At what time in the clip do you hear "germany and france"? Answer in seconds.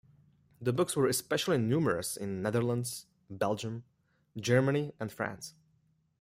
4.35-5.53